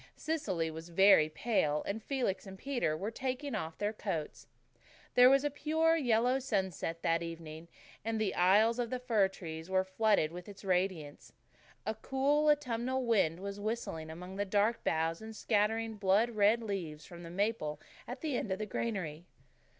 [0.15, 4.47] Cecily was very pale, and Felix and Peter were taking off their coats.
[5.13, 7.67] There was a pure yellow sunset that evening,
[8.03, 11.33] and the aisles of the fir wood were flooded with its radiance.
[11.85, 17.05] A cool, autumnal wind was whistling among the dark boughs and scattering blood red leaves
[17.05, 19.27] from the maple at the end of the granary.